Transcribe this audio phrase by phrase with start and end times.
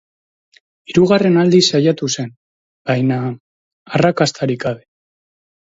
[0.93, 2.33] Hirugarren aldiz saiatu zen,
[2.93, 4.87] baina arrakastarik gabe.